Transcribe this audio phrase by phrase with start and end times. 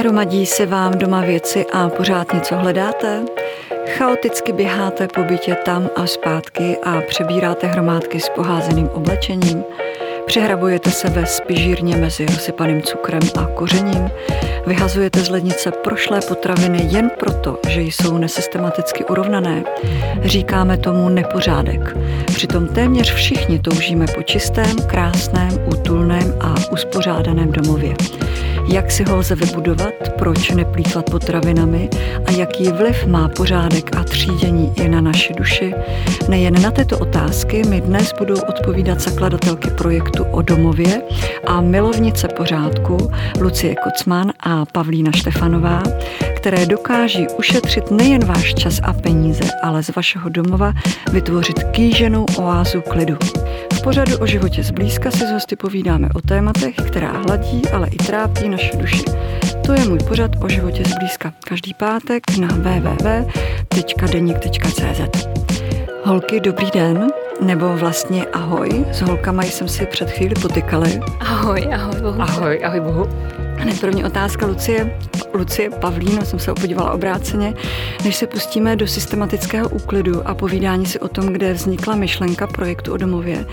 [0.00, 3.22] Nehromadí se vám doma věci a pořád něco hledáte?
[3.86, 9.64] Chaoticky běháte po bytě tam a zpátky a přebíráte hromádky s poházeným oblečením?
[10.26, 14.10] Přehrabujete sebe spižírně mezi rozsypaným cukrem a kořením?
[14.66, 19.64] Vyhazujete z lednice prošlé potraviny jen proto, že jsou nesystematicky urovnané?
[20.22, 21.96] Říkáme tomu nepořádek.
[22.26, 27.94] Přitom téměř všichni toužíme po čistém, krásném, útulném a uspořádaném domově.
[28.72, 31.90] Jak si ho lze vybudovat, proč neplýtvat potravinami
[32.26, 35.74] a jaký vliv má pořádek a třídění i na naši duši?
[36.28, 41.02] Nejen na tyto otázky mi dnes budou odpovídat zakladatelky projektu o domově
[41.46, 45.82] a milovnice pořádku Lucie Kocman a Pavlína Štefanová,
[46.36, 50.72] které dokáží ušetřit nejen váš čas a peníze, ale z vašeho domova
[51.12, 53.16] vytvořit kýženou oázu klidu.
[53.84, 58.48] Pořadu o životě zblízka si s hosty povídáme o tématech, která hladí, ale i trápí
[58.48, 59.04] naše duši.
[59.66, 61.32] To je můj pořad o životě zblízka.
[61.44, 63.40] Každý pátek na www.denik.cz
[66.04, 67.06] Holky, dobrý den,
[67.40, 68.86] nebo vlastně ahoj.
[68.92, 71.00] S holkama jsem si před chvíli potykali.
[71.20, 72.22] Ahoj, ahoj bohu.
[72.22, 73.08] Ahoj, ahoj bohu.
[73.60, 74.98] Hned první otázka Lucie.
[75.34, 77.54] Lucie Pavlíno, jsem se podívala obráceně.
[78.04, 82.92] Než se pustíme do systematického úklidu a povídání si o tom, kde vznikla myšlenka projektu
[82.92, 83.46] o domově,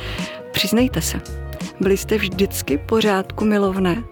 [0.51, 1.21] přiznejte se,
[1.79, 4.03] byli jste vždycky pořádku milovné?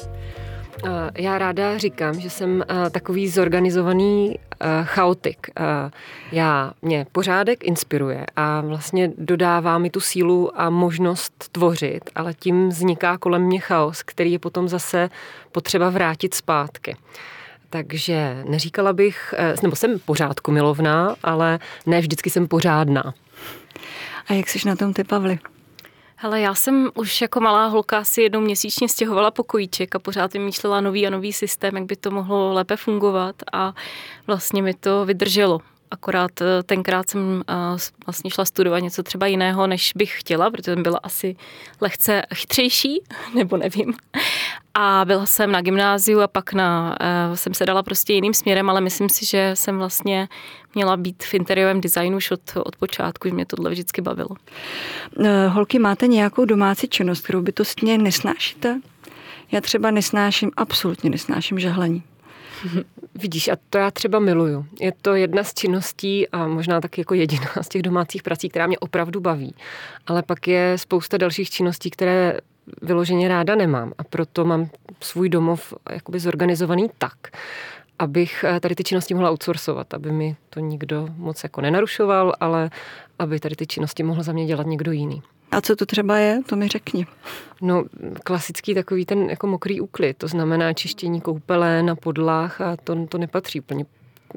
[0.85, 5.47] Eh, já ráda říkám, že jsem eh, takový zorganizovaný eh, chaotik.
[6.31, 12.69] Já, mě pořádek inspiruje a vlastně dodává mi tu sílu a možnost tvořit, ale tím
[12.69, 15.09] vzniká kolem mě chaos, který je potom zase
[15.51, 16.97] potřeba vrátit zpátky.
[17.69, 23.13] Takže neříkala bych, nebo jsem pořádku milovná, ale ne vždycky jsem pořádná.
[24.27, 25.39] A jak jsi na tom ty, Pavli?
[26.17, 30.81] Hele, já jsem už jako malá holka si jednou měsíčně stěhovala pokojíček a pořád vymýšlela
[30.81, 33.73] nový a nový systém, jak by to mohlo lépe fungovat a
[34.27, 35.61] vlastně mi to vydrželo.
[35.91, 37.53] Akorát eh, tenkrát jsem eh,
[38.05, 41.35] vlastně šla studovat něco třeba jiného, než bych chtěla, protože jsem byla asi
[41.81, 43.01] lehce chytřejší,
[43.35, 43.93] nebo nevím.
[44.73, 46.97] A byla jsem na gymnáziu a pak na,
[47.29, 50.27] uh, jsem se dala prostě jiným směrem, ale myslím si, že jsem vlastně
[50.75, 54.29] měla být v interiérovém designu už od, od počátku, že mě tohle vždycky bavilo.
[55.47, 58.81] Holky, máte nějakou domácí činnost, kterou bytostně nesnášíte?
[59.51, 62.03] Já třeba nesnáším, absolutně nesnáším žehlení.
[63.15, 64.65] Vidíš, a to já třeba miluju.
[64.79, 68.67] Je to jedna z činností a možná taky jako jediná z těch domácích prací, která
[68.67, 69.55] mě opravdu baví.
[70.07, 72.37] Ale pak je spousta dalších činností, které
[72.81, 74.69] vyloženě ráda nemám a proto mám
[75.01, 77.17] svůj domov jakoby zorganizovaný tak,
[77.99, 82.69] abych eh, tady ty činnosti mohla outsourcovat, aby mi to nikdo moc jako nenarušoval, ale
[83.19, 85.21] aby tady ty činnosti mohl za mě dělat někdo jiný.
[85.51, 87.07] A co to třeba je, to mi řekni.
[87.61, 87.83] No,
[88.23, 93.17] klasický takový ten jako mokrý úklid, to znamená čištění koupele na podlách a to, to
[93.17, 93.85] nepatří úplně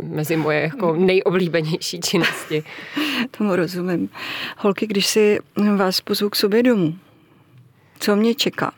[0.02, 2.64] mezi moje jako nejoblíbenější činnosti.
[3.38, 4.10] Tomu rozumím.
[4.58, 5.38] Holky, když si
[5.76, 6.98] vás pozvu k sobě domů,
[7.98, 8.72] co mě čeká?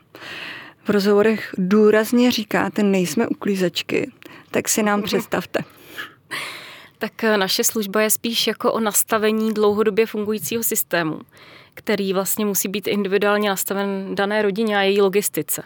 [0.85, 4.11] V rozhovorech důrazně říkáte, nejsme uklízečky,
[4.51, 5.61] tak si nám představte.
[6.99, 11.21] Tak eh, naše služba je spíš jako o nastavení dlouhodobě fungujícího systému
[11.75, 15.63] který vlastně musí být individuálně nastaven dané rodině a její logistice.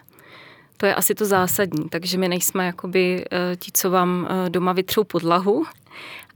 [0.77, 4.73] To je asi to zásadní, takže my nejsme jakoby eh, ti, co vám eh, doma
[4.73, 5.65] vytřou podlahu,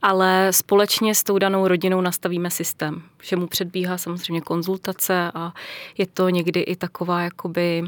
[0.03, 3.03] ale společně s tou danou rodinou nastavíme systém.
[3.19, 5.53] Všemu předbíhá samozřejmě konzultace a
[5.99, 7.85] je to někdy i taková jakoby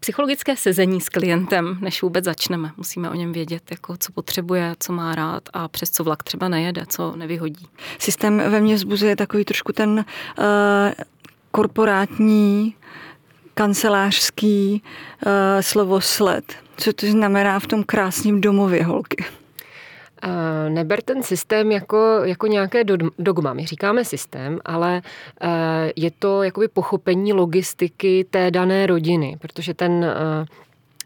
[0.00, 2.70] psychologické sezení s klientem, než vůbec začneme.
[2.76, 6.48] Musíme o něm vědět, jako co potřebuje, co má rád a přes co vlak třeba
[6.48, 7.66] nejede, co nevyhodí.
[7.98, 9.90] Systém ve mně zbuzuje takový trošku ten
[10.38, 10.44] uh,
[11.54, 12.74] korporátní,
[13.54, 16.44] kancelářský uh, slovo sled.
[16.76, 19.24] Co to znamená v tom krásném domově holky?
[20.68, 22.84] Neber ten systém jako, jako nějaké
[23.18, 23.52] dogma.
[23.52, 25.02] My říkáme systém, ale
[25.96, 30.06] je to jakoby pochopení logistiky té dané rodiny, protože ten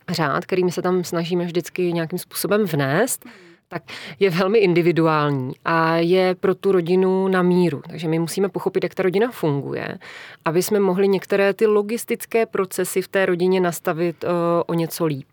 [0.08, 3.24] řád, který my se tam snažíme vždycky nějakým způsobem vnést,
[3.68, 3.82] tak
[4.20, 7.82] je velmi individuální a je pro tu rodinu na míru.
[7.90, 9.98] Takže my musíme pochopit, jak ta rodina funguje,
[10.44, 15.28] aby jsme mohli některé ty logistické procesy v té rodině nastavit o, o něco líp.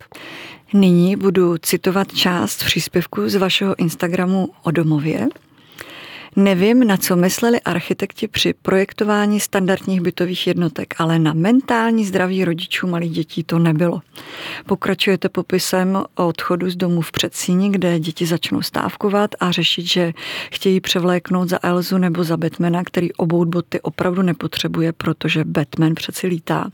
[0.74, 5.28] Nyní budu citovat část příspěvku z vašeho Instagramu o domově.
[6.38, 12.88] Nevím, na co mysleli architekti při projektování standardních bytových jednotek, ale na mentální zdraví rodičů
[12.88, 14.02] malých dětí to nebylo.
[14.66, 20.14] Pokračujete popisem o odchodu z domu v předsíni, kde děti začnou stávkovat a řešit, že
[20.52, 26.28] chtějí převléknout za Elzu nebo za Batmana, který obou boty opravdu nepotřebuje, protože Batman přeci
[26.28, 26.70] lítá.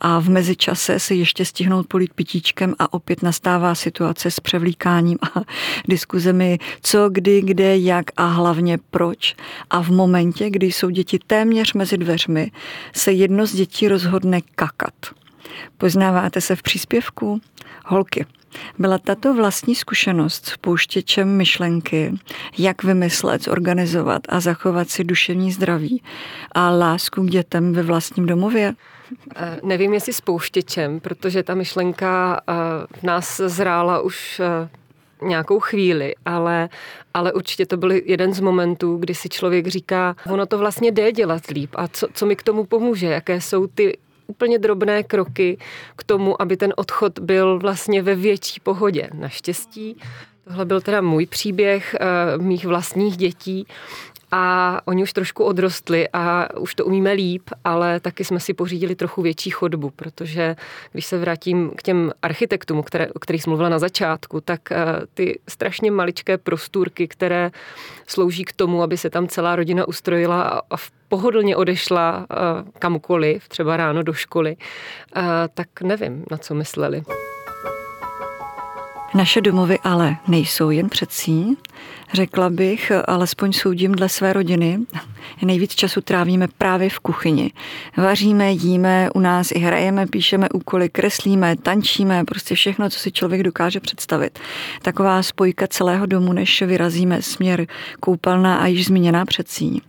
[0.00, 5.40] A v mezičase si ještě stihnout polít pitíčkem a opět nastává situace s převlíkáním a
[5.88, 9.36] diskuzemi, co, kdy, kde, jak a hlavně proč.
[9.70, 12.50] A v momentě, kdy jsou děti téměř mezi dveřmi,
[12.94, 14.94] se jedno z dětí rozhodne kakat.
[15.78, 17.40] Poznáváte se v příspěvku?
[17.86, 18.26] Holky,
[18.78, 22.14] byla tato vlastní zkušenost s pouštěčem myšlenky,
[22.58, 26.02] jak vymyslet, zorganizovat a zachovat si duševní zdraví
[26.52, 28.74] a lásku k dětem ve vlastním domově?
[29.36, 32.52] Eh, nevím, jestli s pouštěčem, protože ta myšlenka eh,
[33.00, 34.79] v nás zrála už eh,
[35.22, 36.68] nějakou chvíli, ale,
[37.14, 41.12] ale určitě to byl jeden z momentů, kdy si člověk říká, ono to vlastně jde
[41.12, 45.58] dělat líp a co, co mi k tomu pomůže, jaké jsou ty úplně drobné kroky
[45.96, 49.10] k tomu, aby ten odchod byl vlastně ve větší pohodě.
[49.14, 49.96] Naštěstí
[50.50, 51.96] Tohle byl teda můj příběh
[52.36, 53.66] uh, mých vlastních dětí
[54.30, 58.94] a oni už trošku odrostli a už to umíme líp, ale taky jsme si pořídili
[58.94, 60.56] trochu větší chodbu, protože
[60.92, 64.76] když se vrátím k těm architektům, které, o kterých jsem mluvila na začátku, tak eh,
[65.14, 67.50] ty strašně maličké prostůrky, které
[68.06, 72.36] slouží k tomu, aby se tam celá rodina ustrojila a v pohodlně odešla eh,
[72.78, 74.56] kamkoliv, třeba ráno do školy,
[75.16, 75.22] eh,
[75.54, 77.02] tak nevím, na co mysleli.
[79.14, 81.56] Naše domovy ale nejsou jen předsí.
[82.12, 84.78] Řekla bych, alespoň soudím dle své rodiny,
[85.42, 87.52] nejvíc času trávíme právě v kuchyni.
[87.96, 93.42] Vaříme, jíme, u nás i hrajeme, píšeme úkoly, kreslíme, tančíme, prostě všechno, co si člověk
[93.42, 94.38] dokáže představit.
[94.82, 97.66] Taková spojka celého domu, než vyrazíme směr
[98.00, 99.80] koupelná a již zmíněná předsíň.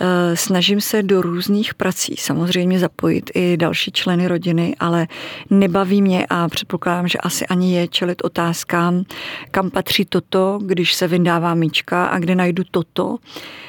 [0.00, 5.06] Eh, snažím se do různých prací samozřejmě zapojit i další členy rodiny, ale
[5.50, 9.04] nebaví mě a předpokládám, že asi ani je čelit otázkám,
[9.50, 13.16] kam patří toto, když se vydává míčka a kde najdu toto,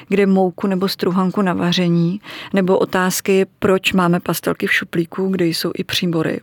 [0.08, 2.20] kde mouku nebo struhanku na vaření,
[2.52, 6.40] nebo otázky, proč máme pastelky v šuplíku, kde jsou i příbory.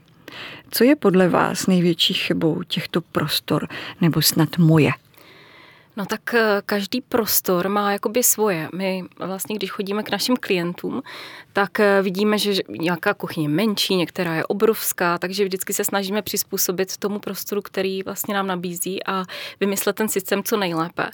[0.71, 3.67] Co je podle vás největší chybou těchto prostor,
[4.01, 4.91] nebo snad moje?
[5.97, 8.69] No tak eh, každý prostor má jakoby svoje.
[8.75, 11.01] My vlastně, když chodíme k našim klientům,
[11.53, 16.21] tak eh, vidíme, že nějaká kuchyně je menší, některá je obrovská, takže vždycky se snažíme
[16.21, 19.25] přizpůsobit tomu prostoru, který vlastně nám nabízí a
[19.59, 21.09] vymyslet ten systém co nejlépe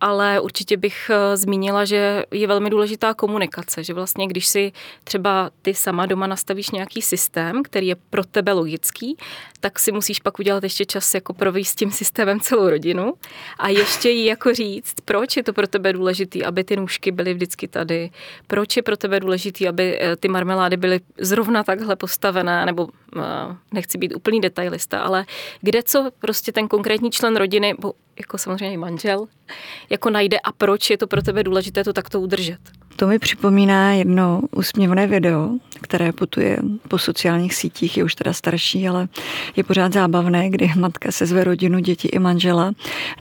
[0.00, 4.72] ale určitě bych eh, zmínila, že je velmi důležitá komunikace, že vlastně když si
[5.04, 9.16] třeba ty sama doma nastavíš nějaký systém, který je pro tebe logický,
[9.60, 13.14] tak si musíš pak udělat ještě čas jako provést s tím systémem celou rodinu
[13.58, 17.34] a ještě jí jako říct, proč je to pro tebe důležité, aby ty nůžky byly
[17.34, 18.10] vždycky tady,
[18.46, 23.20] proč je pro tebe důležité, aby eh, ty marmelády byly zrovna takhle postavené, nebo eh,
[23.72, 25.24] nechci být úplný detailista, ale
[25.60, 27.74] kde co prostě ten konkrétní člen rodiny,
[28.20, 29.26] jako samozřejmě manžel,
[29.90, 32.58] jako najde a proč je to pro tebe důležité to takto udržet.
[32.96, 35.50] To mi připomíná jedno úsměvné video,
[35.80, 36.58] které putuje
[36.88, 39.08] po sociálních sítích, je už teda starší, ale
[39.56, 42.72] je pořád zábavné, kdy matka se zve rodinu, děti i manžela,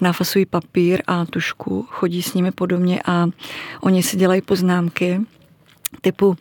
[0.01, 3.27] nafasují papír a tušku, chodí s nimi podobně a
[3.81, 5.21] oni si dělají poznámky
[6.01, 6.37] typu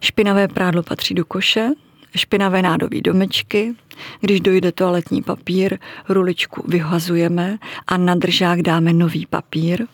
[0.00, 1.68] špinavé prádlo patří do koše,
[2.16, 3.74] špinavé nádobí domečky,
[4.20, 5.78] když dojde toaletní papír,
[6.08, 9.86] ruličku vyhazujeme a na držák dáme nový papír.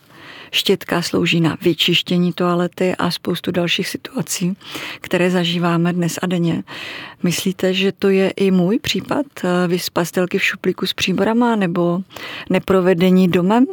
[0.51, 4.57] Štětka slouží na vyčištění toalety a spoustu dalších situací,
[5.01, 6.63] které zažíváme dnes a denně.
[7.23, 9.25] Myslíte, že to je i můj případ?
[9.67, 12.01] Vy z pastelky v šuplíku s příborama nebo
[12.49, 13.65] neprovedení domem?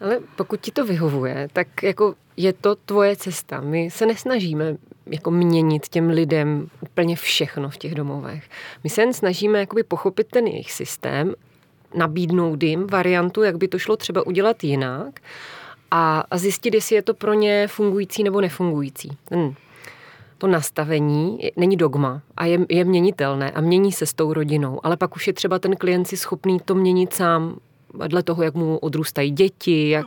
[0.00, 3.60] Ale pokud ti to vyhovuje, tak jako je to tvoje cesta.
[3.60, 4.76] My se nesnažíme
[5.06, 8.44] jako měnit těm lidem úplně všechno v těch domovech.
[8.84, 11.34] My se jen snažíme jakoby pochopit ten jejich systém,
[11.94, 15.20] nabídnout jim variantu, jak by to šlo třeba udělat jinak
[15.90, 19.16] a, a zjistit, jestli je to pro ně fungující nebo nefungující.
[19.24, 19.54] Ten,
[20.38, 24.96] to nastavení není dogma a je, je měnitelné a mění se s tou rodinou, ale
[24.96, 27.56] pak už je třeba ten klient si schopný to měnit sám
[28.06, 30.06] dle toho, jak mu odrůstají děti, jak,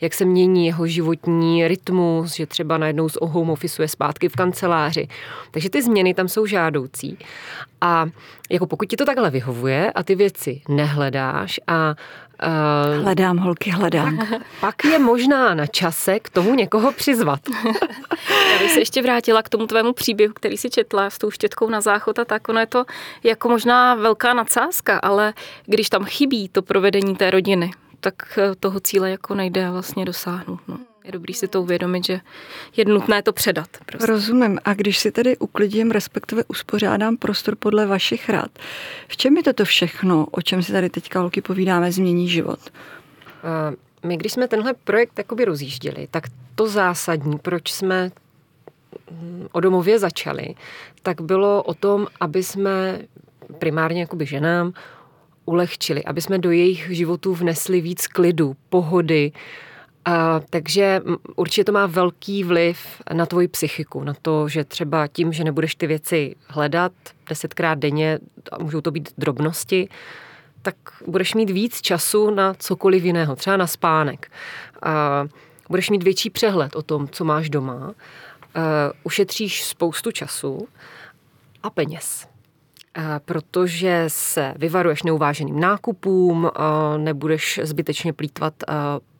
[0.00, 4.36] jak se mění jeho životní rytmus, že třeba najednou z home office je zpátky v
[4.36, 5.08] kanceláři.
[5.50, 7.18] Takže ty změny tam jsou žádoucí.
[7.80, 8.06] A
[8.50, 11.94] jako pokud ti to takhle vyhovuje a ty věci nehledáš a
[12.42, 14.18] Uh, hledám, holky, hledám.
[14.18, 17.40] Pak, pak je možná na čase k tomu někoho přizvat.
[18.52, 21.70] Já bych se ještě vrátila k tomu tvému příběhu, který si četla s tou štětkou
[21.70, 22.48] na záchod a tak.
[22.48, 22.84] Ono je to
[23.22, 25.34] jako možná velká nadsázka, ale
[25.66, 30.60] když tam chybí to provedení té rodiny, tak eh, toho cíle jako nejde vlastně dosáhnout.
[30.68, 30.78] No.
[31.06, 32.20] Je dobrý si to uvědomit, že
[32.76, 33.68] je nutné to předat.
[33.86, 34.06] Prostě.
[34.06, 34.58] Rozumím.
[34.64, 38.50] A když si tedy uklidím, respektive uspořádám prostor podle vašich rád,
[39.08, 42.58] v čem je toto všechno, o čem si tady teďka holky povídáme, změní život?
[44.02, 48.10] My, když jsme tenhle projekt jakoby rozjížděli, tak to zásadní, proč jsme
[49.52, 50.54] o domově začali,
[51.02, 52.98] tak bylo o tom, aby jsme
[53.58, 54.72] primárně jakoby ženám
[55.44, 59.32] ulehčili, aby jsme do jejich životů vnesli víc klidu, pohody,
[60.06, 61.00] a, takže
[61.36, 65.74] určitě to má velký vliv na tvoji psychiku, na to, že třeba tím, že nebudeš
[65.74, 66.92] ty věci hledat
[67.28, 68.18] desetkrát denně,
[68.52, 69.88] a můžou to být drobnosti,
[70.62, 74.30] tak budeš mít víc času na cokoliv jiného, třeba na spánek.
[74.82, 75.26] A
[75.68, 77.94] budeš mít větší přehled o tom, co máš doma.
[78.54, 80.68] A ušetříš spoustu času
[81.62, 82.35] a peněz
[83.24, 86.50] protože se vyvaruješ neuváženým nákupům,
[86.96, 88.54] nebudeš zbytečně plítvat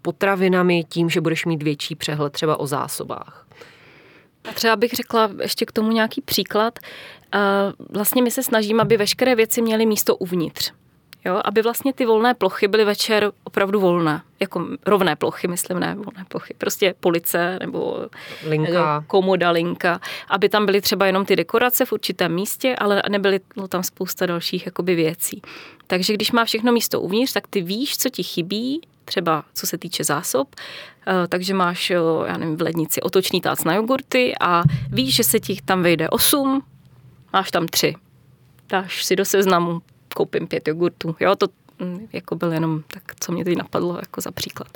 [0.03, 3.47] potravinami tím, že budeš mít větší přehled třeba o zásobách.
[4.51, 6.79] A třeba bych řekla ještě k tomu nějaký příklad.
[7.91, 10.73] Vlastně my se snažíme, aby veškeré věci měly místo uvnitř.
[11.27, 14.23] Jo, aby vlastně ty volné plochy byly večer opravdu volné.
[14.41, 16.55] Jako rovné plochy, myslím, ne volné plochy.
[16.59, 18.07] Prostě police nebo
[18.45, 19.05] linka.
[19.07, 20.01] komoda, linka.
[20.29, 24.27] Aby tam byly třeba jenom ty dekorace v určitém místě, ale nebyly no, tam spousta
[24.27, 25.43] dalších jakoby věcí.
[25.87, 29.79] Takže když má všechno místo uvnitř, tak ty víš, co ti chybí, třeba co se
[29.79, 30.49] týče zásob,
[31.07, 31.91] eh, takže máš,
[32.27, 36.09] já nevím, v lednici otočný tác na jogurty a víš, že se ti tam vejde
[36.09, 36.63] 8,
[37.33, 37.95] máš tam 3.
[38.69, 39.83] Dáš si do seznamu
[40.15, 41.17] koupím pět jogurtů.
[41.21, 41.47] Jo, to
[41.79, 44.69] mm, jako byl jenom tak, co mě teď napadlo jako za příklad.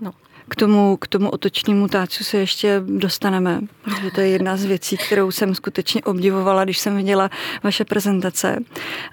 [0.00, 0.12] No.
[0.48, 4.96] K tomu, k tomu otočnímu tácu se ještě dostaneme, protože to je jedna z věcí,
[4.96, 7.30] kterou jsem skutečně obdivovala, když jsem viděla
[7.62, 8.58] vaše prezentace.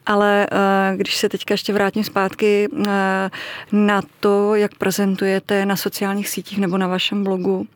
[0.06, 3.30] Ale eh, když se teďka ještě vrátím zpátky eh,
[3.72, 7.68] na to, jak prezentujete na sociálních sítích nebo na vašem blogu,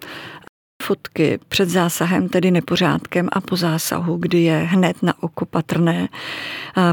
[0.83, 6.09] fotky před zásahem, tedy nepořádkem a po zásahu, kdy je hned na oko patrné,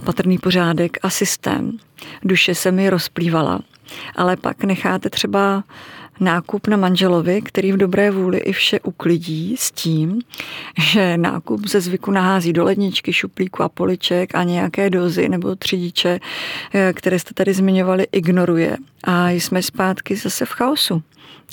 [0.05, 1.79] patrný pořádek a systém.
[2.25, 3.61] Duše se mi rozplývala.
[4.17, 5.65] Ale pak necháte třeba
[6.21, 10.21] nákup na manželovi, který v dobré vůli i vše uklidí s tím,
[10.93, 16.21] že nákup ze zvyku nahází do ledničky, šuplíku a poliček a nějaké dozy nebo třidiče,
[16.75, 18.77] e, které jste tady zmiňovali, ignoruje.
[19.05, 21.03] A jsme zpátky zase v chaosu.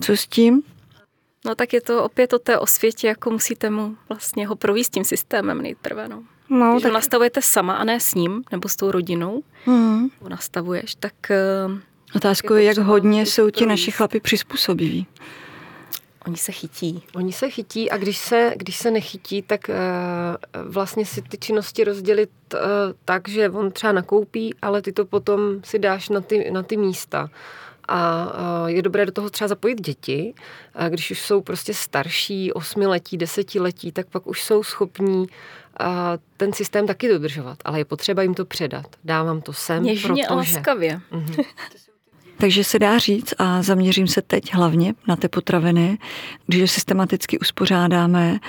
[0.01, 0.63] Co s tím?
[1.45, 5.03] No tak je to opět o té osvětě, jako musíte mu vlastně ho províst tím
[5.03, 6.07] systémem nejprve.
[6.07, 6.23] No.
[6.49, 6.91] No, Když tak...
[6.91, 10.09] ho nastavujete sama a ne s ním, nebo s tou rodinou, hmm.
[10.19, 11.13] ho nastavuješ, tak...
[11.67, 11.77] Uh,
[12.15, 15.07] Otázkou je, jak hodně jsou ti naši chlapi přizpůsobiví.
[16.25, 17.03] Oni se chytí.
[17.15, 19.75] Oni se chytí a když se, když se nechytí, tak uh,
[20.71, 22.59] vlastně si ty činnosti rozdělit uh,
[23.05, 26.77] tak, že on třeba nakoupí, ale ty to potom si dáš na ty, na ty
[26.77, 27.29] místa.
[27.87, 28.27] A
[28.67, 30.33] je dobré do toho třeba zapojit děti.
[30.75, 35.27] A když už jsou prostě starší, osmiletí, desetiletí, tak pak už jsou schopní
[36.37, 37.57] ten systém taky dodržovat.
[37.65, 38.85] Ale je potřeba jim to předat.
[39.03, 40.35] Dávám to sem, Něžně protože...
[40.35, 41.01] láskavě.
[41.11, 41.35] Mhm.
[42.37, 45.97] Takže se dá říct, a zaměřím se teď hlavně na ty potraviny,
[46.47, 48.39] když je systematicky uspořádáme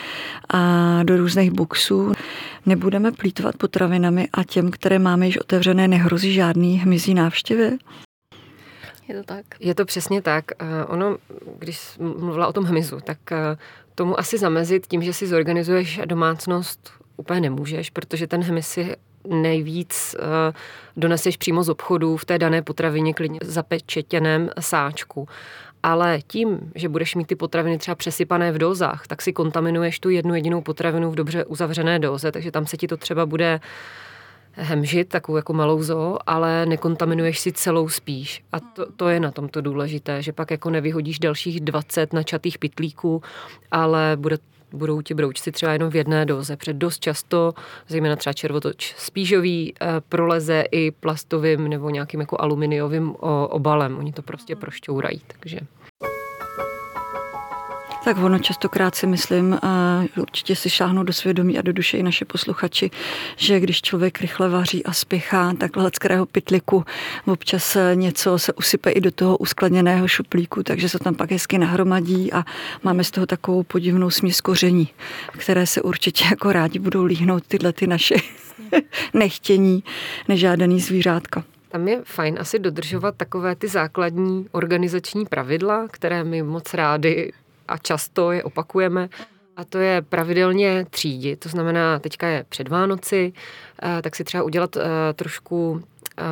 [0.49, 2.13] a do různých boxů,
[2.67, 7.79] nebudeme plítvat potravinami a těm, které máme již otevřené, nehrozí žádný hmyzí návštěvy?
[9.09, 9.45] Je to tak?
[9.61, 10.45] Je to přesně tak.
[10.87, 11.17] Ono,
[11.59, 13.19] když mluvila o tom hmyzu, tak
[13.95, 18.97] tomu asi zamezit tím, že si zorganizuješ domácnost úplně nemůžeš, protože ten hmyz si
[19.29, 20.17] nejvíc
[20.97, 25.29] doneseš přímo z obchodu v té dané potravině klidně zapečetěném sáčku.
[25.83, 30.11] Ale tím, že budeš mít ty potraviny třeba přesypané v dozách, tak si kontaminuješ tu
[30.11, 33.61] jednu jedinou potravinu v dobře uzavřené doze, takže tam se ti to třeba bude
[34.57, 38.45] hemžit, takovou jako malou zoo, ale nekontaminuješ si celou spíš.
[38.53, 42.59] A to, to je na tom to důležité, že pak jako nevyhodíš dalších 20 načatých
[42.59, 43.23] pitlíků,
[43.71, 44.39] ale bude
[44.75, 47.55] budou ti broučci třeba jenom v jedné doze, protože dost často,
[47.89, 53.15] zejména třeba červotoč spížový, eh, proleze i plastovým nebo nějakým jako aluminiovým
[53.49, 53.99] obalem.
[53.99, 55.61] Oni to prostě prošťourají, takže...
[58.05, 62.03] Tak ono častokrát si myslím, a určitě si šáhnou do svědomí a do duše i
[62.03, 62.91] naše posluchači,
[63.37, 66.85] že když člověk rychle vaří a spěchá, tak kterého pytliku
[67.27, 72.33] občas něco se usype i do toho uskladněného šuplíku, takže se tam pak hezky nahromadí
[72.33, 72.45] a
[72.83, 74.89] máme z toho takovou podivnou směs koření,
[75.33, 78.15] které se určitě jako rádi budou líhnout tyhle ty naše
[79.15, 79.85] nechtění,
[80.29, 81.45] nežádaný zvířátka.
[81.69, 87.33] Tam je fajn asi dodržovat takové ty základní organizační pravidla, které my moc rádi
[87.69, 89.09] a často je opakujeme.
[89.57, 93.33] A to je pravidelně třídit, to znamená, teďka je před Vánoci,
[93.83, 94.83] eh, tak si třeba udělat eh,
[95.15, 95.83] trošku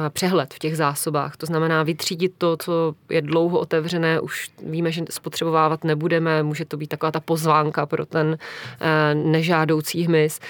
[0.09, 1.37] přehled v těch zásobách.
[1.37, 6.77] To znamená vytřídit to, co je dlouho otevřené, už víme, že spotřebovávat nebudeme, může to
[6.77, 8.39] být taková ta pozvánka pro ten
[9.15, 10.41] nežádoucí hmyz.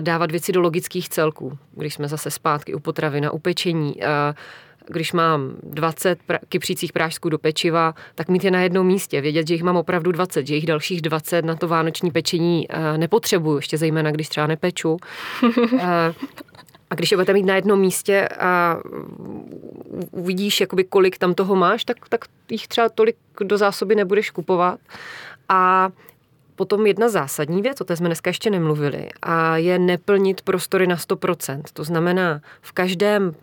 [0.00, 3.94] Dávat věci do logických celků, když jsme zase zpátky u potravy na upečení
[4.88, 9.48] když mám 20 pra- kypřících prášků do pečiva, tak mít je na jednom místě, vědět,
[9.48, 13.56] že jich mám opravdu 20, že jich dalších 20 na to vánoční pečení uh, nepotřebuju,
[13.56, 14.96] ještě zejména, když třeba nepeču.
[15.42, 15.80] uh,
[16.90, 18.78] a když je budete mít na jednom místě a
[20.10, 24.80] uvidíš, jakoby, kolik tam toho máš, tak, tak jich třeba tolik do zásoby nebudeš kupovat.
[25.48, 25.90] A
[26.58, 30.96] Potom jedna zásadní věc, o té jsme dneska ještě nemluvili, a je neplnit prostory na
[30.96, 31.62] 100%.
[31.72, 33.34] To znamená, v každém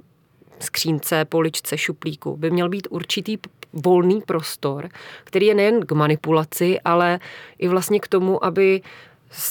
[0.59, 3.38] skřínce, poličce, šuplíku by měl být určitý
[3.74, 4.89] volný prostor,
[5.24, 7.19] který je nejen k manipulaci, ale
[7.59, 8.81] i vlastně k tomu, aby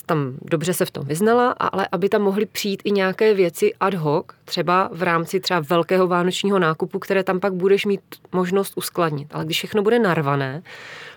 [0.07, 3.95] tam dobře se v tom vyznala, ale aby tam mohly přijít i nějaké věci ad
[3.95, 8.01] hoc, třeba v rámci třeba velkého vánočního nákupu, které tam pak budeš mít
[8.33, 9.29] možnost uskladnit.
[9.35, 10.63] Ale když všechno bude narvané,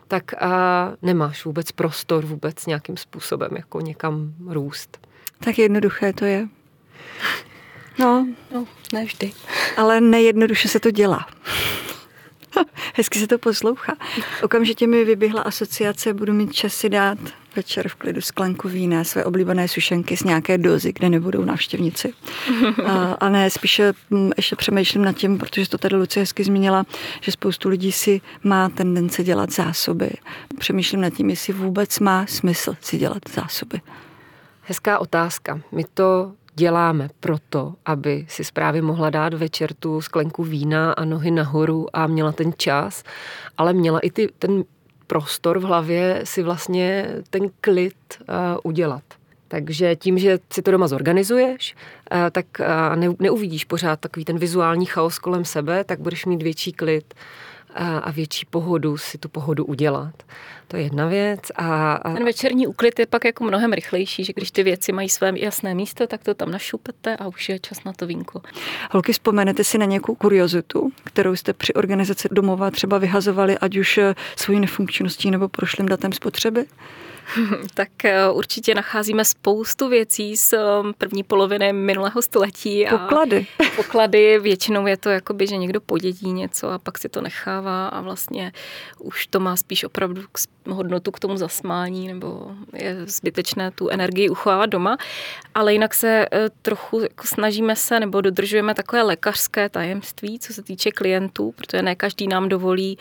[0.08, 5.08] tak a nemáš vůbec prostor vůbec nějakým způsobem jako někam růst.
[5.44, 6.48] Tak jednoduché to je.
[8.00, 9.32] No, no ne vždy.
[9.78, 11.26] Ale nejednoduše se to dělá.
[12.94, 13.96] Hezky se to poslouchá.
[14.44, 17.18] Okamžitě mi vyběhla asociace, budu mít čas si dát
[17.56, 22.14] večer v klidu sklenku vína, své oblíbené sušenky z nějaké dozy, kde nebudou návštěvníci.
[22.86, 26.86] A, a ne, spíše mm, ještě přemýšlím nad tím, protože to tady Lucie hezky zmínila,
[27.22, 30.10] že spoustu lidí si má tendence dělat zásoby.
[30.58, 33.82] Přemýšlím nad tím, jestli vůbec má smysl si dělat zásoby.
[34.62, 35.62] Hezká otázka.
[35.72, 41.32] My to děláme proto, aby si zprávě mohla dát večer tu sklenku vína a nohy
[41.32, 43.04] nahoru a měla ten čas,
[43.58, 44.64] ale měla i ty, ten
[45.08, 49.04] prostor v hlavě si vlastně ten klid uh, udělat.
[49.48, 51.76] Takže tím, že si to doma zorganizuješ,
[52.12, 52.46] uh, tak
[52.96, 57.14] ne, neuvidíš pořád takový ten vizuální chaos kolem sebe, tak budeš mít větší klid
[57.76, 60.14] a větší pohodu, si tu pohodu udělat.
[60.68, 61.40] To je jedna věc.
[61.56, 62.14] A, a...
[62.14, 65.74] Ten večerní úklid je pak jako mnohem rychlejší, že když ty věci mají své jasné
[65.76, 68.42] místo, tak to tam našupete a už je čas na to vínko.
[68.92, 74.00] Holky, vzpomenete si na nějakou kuriozitu, kterou jste při organizaci domova třeba vyhazovali, ať už
[74.36, 76.66] svojí nefunkčností nebo prošlým datem spotřeby?
[77.74, 80.60] tak eh, určitě nacházíme spoustu věcí z eh,
[80.98, 82.86] první poloviny minulého století.
[82.90, 83.48] Poklady.
[83.60, 87.88] A poklady, většinou je to jakoby, že někdo podědí něco a pak si to nechává
[87.88, 88.52] a vlastně
[89.00, 90.22] už to má spíš opravdu
[90.70, 94.98] hodnotu k tomu zasmání nebo je zbytečné tu energii uchovávat doma.
[95.56, 100.64] Ale jinak se eh, trochu jako snažíme se nebo dodržujeme takové lékařské tajemství, co se
[100.64, 102.98] týče klientů, protože ne každý nám dovolí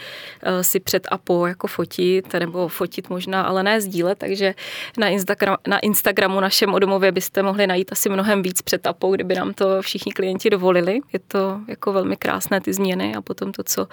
[0.62, 4.55] si před a po jako fotit nebo fotit možná, ale ne sdílet takže
[4.98, 9.35] na, Instagram, na Instagramu našem o domově byste mohli najít asi mnohem víc přetapou, kdyby
[9.35, 11.00] nám to všichni klienti dovolili.
[11.12, 13.88] Je to jako velmi krásné ty změny a potom to, co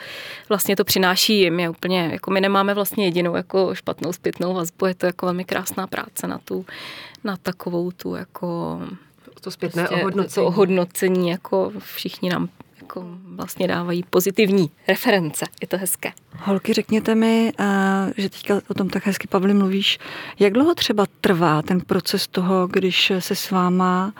[0.50, 4.86] vlastně to přináší jim, je úplně, jako my nemáme vlastně jedinou jako špatnou zpětnou vazbu,
[4.86, 6.66] je to jako velmi krásná práce na tu,
[7.24, 8.80] na takovou tu jako
[9.42, 10.46] to zpětné prostě ohodnocení.
[10.46, 12.50] To ohodnocení, jako všichni nám
[12.84, 15.46] jako vlastně dávají pozitivní reference.
[15.62, 16.12] Je to hezké.
[16.38, 17.54] Holky, řekněte mi,
[18.18, 20.00] že teďka o tom tak hezky, Pavli, mluvíš,
[20.40, 24.14] jak dlouho třeba trvá ten proces toho, když se s váma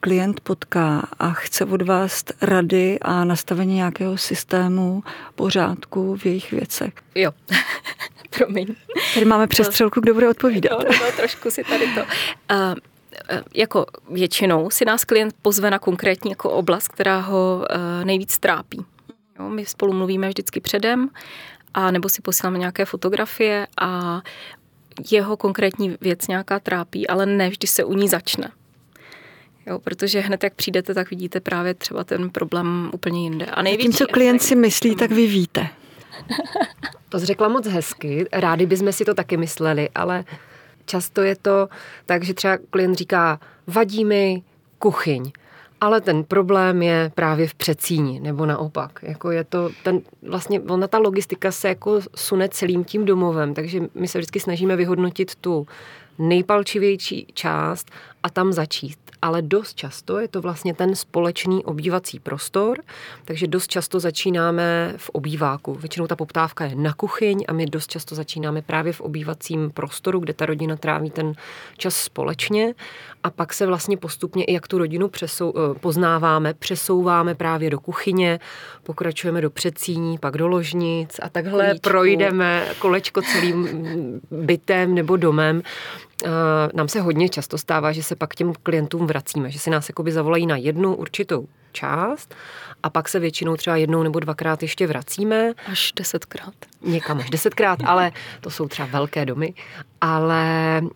[0.00, 5.02] klient potká a chce od vás rady a nastavení nějakého systému,
[5.34, 6.92] pořádku v jejich věcech?
[7.14, 7.30] Jo,
[8.30, 8.66] promiň.
[9.14, 10.70] Tady máme přestřelku, kdo bude odpovídat.
[10.70, 12.00] No, no, trošku si tady to.
[12.00, 12.06] Uh,
[12.50, 12.74] Eh,
[13.54, 18.84] jako většinou si nás klient pozve na konkrétní jako oblast, která ho eh, nejvíc trápí.
[19.38, 21.10] Jo, my spolu mluvíme vždycky předem,
[21.74, 24.20] a nebo si posíláme nějaké fotografie a
[25.10, 28.50] jeho konkrétní věc nějaká trápí, ale ne vždy se u ní začne.
[29.66, 33.46] Jo, protože hned jak přijdete, tak vidíte právě třeba ten problém úplně jinde.
[33.46, 35.68] A největší Tím, co klient si myslí, tak vy víte.
[37.08, 40.24] To řekla moc hezky, rádi bychom si to taky mysleli, ale
[40.90, 41.68] Často je to
[42.06, 44.42] tak, že třeba klient říká, vadí mi
[44.78, 45.32] kuchyň,
[45.80, 48.98] ale ten problém je právě v přecíni, nebo naopak.
[49.02, 53.80] Jako je to ten, vlastně ona ta logistika se jako sune celým tím domovem, takže
[53.94, 55.66] my se vždycky snažíme vyhodnotit tu
[56.18, 57.90] nejpalčivější část
[58.22, 58.99] a tam začít.
[59.22, 62.78] Ale dost často je to vlastně ten společný obývací prostor,
[63.24, 65.74] takže dost často začínáme v obýváku.
[65.74, 70.18] Většinou ta poptávka je na kuchyň a my dost často začínáme právě v obývacím prostoru,
[70.18, 71.32] kde ta rodina tráví ten
[71.76, 72.74] čas společně
[73.22, 77.80] a pak se vlastně postupně i jak tu rodinu přesou, eh, poznáváme, přesouváme právě do
[77.80, 78.40] kuchyně,
[78.82, 81.90] pokračujeme do předsíní, pak do ložnic a takhle Kolíčku.
[81.90, 83.68] projdeme kolečko celým
[84.30, 85.62] bytem nebo domem
[86.74, 90.12] nám se hodně často stává, že se pak těm klientům vracíme, že si nás jakoby
[90.12, 92.34] zavolají na jednu určitou část
[92.82, 95.52] a pak se většinou třeba jednou nebo dvakrát ještě vracíme.
[95.66, 96.54] Až desetkrát.
[96.82, 99.54] Někam až desetkrát, ale to jsou třeba velké domy.
[100.00, 100.88] Ale, uh,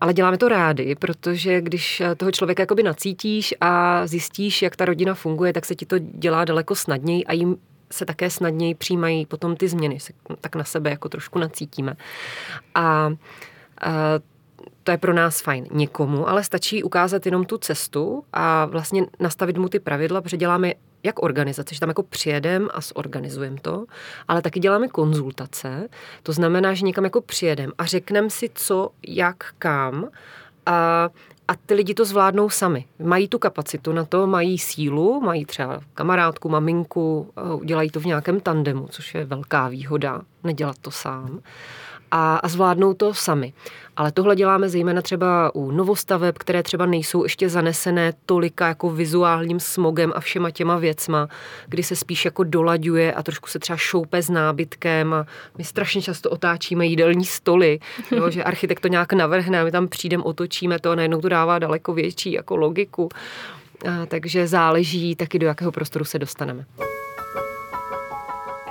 [0.00, 5.14] ale děláme to rádi, protože když toho člověka jakoby nacítíš a zjistíš, jak ta rodina
[5.14, 7.56] funguje, tak se ti to dělá daleko snadněji a jim
[7.92, 11.96] se také snadněji přijímají potom ty změny, se tak na sebe jako trošku nacítíme.
[12.74, 13.14] A uh,
[14.82, 19.58] to je pro nás fajn někomu, ale stačí ukázat jenom tu cestu a vlastně nastavit
[19.58, 23.84] mu ty pravidla, protože děláme jak organizace, že tam jako přijedem a zorganizujeme to,
[24.28, 25.88] ale taky děláme konzultace.
[26.22, 30.08] To znamená, že někam jako přijedem a řekneme si, co, jak, kam
[30.66, 31.08] a,
[31.48, 32.84] a ty lidi to zvládnou sami.
[33.02, 38.40] Mají tu kapacitu na to, mají sílu, mají třeba kamarádku, maminku, udělají to v nějakém
[38.40, 41.40] tandemu, což je velká výhoda, nedělat to sám
[42.10, 43.52] a, a zvládnou to sami.
[43.96, 49.60] Ale tohle děláme zejména třeba u novostaveb, které třeba nejsou ještě zanesené tolika jako vizuálním
[49.60, 51.28] smogem a všema těma věcma,
[51.66, 55.26] kdy se spíš jako dolaďuje a trošku se třeba šoupe s nábytkem a
[55.58, 57.78] my strašně často otáčíme jídelní stoly,
[58.10, 61.28] jo, že architekt to nějak navrhne a my tam přijdeme, otočíme to a najednou to
[61.28, 63.08] dává daleko větší jako logiku.
[63.88, 66.64] A, takže záleží taky, do jakého prostoru se dostaneme.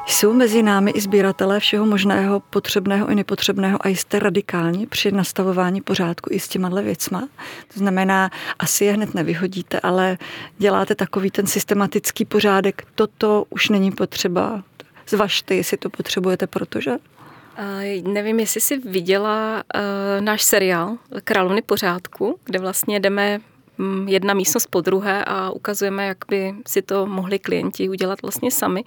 [0.10, 5.82] Jsou mezi námi i sběratelé všeho možného, potřebného i nepotřebného a jste radikální při nastavování
[5.82, 7.28] pořádku i s těma věcma.
[7.74, 10.18] To znamená, asi je hned nevyhodíte, ale
[10.58, 12.84] děláte takový ten systematický pořádek.
[12.96, 14.64] Toto už není potřeba.
[15.08, 16.92] Zvažte, jestli to potřebujete, protože...
[16.92, 19.82] Uh, nevím, jestli jsi viděla uh,
[20.26, 23.40] náš seriál Královny pořádku, kde vlastně jdeme
[23.78, 28.52] mm, jedna místnost po druhé a ukazujeme, jak by si to mohli klienti udělat vlastně
[28.52, 28.84] sami.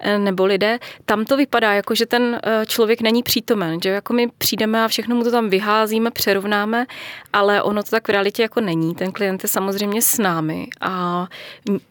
[0.00, 4.12] Eh, nebo lidé, tam to vypadá jako, že ten eh, člověk není přítomen, že jako
[4.12, 6.86] my přijdeme a všechno mu to tam vyházíme, přerovnáme,
[7.32, 8.94] ale ono to tak v realitě jako není.
[8.94, 11.26] Ten klient je samozřejmě s námi a